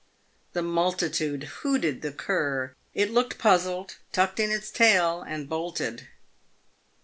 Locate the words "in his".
4.39-4.71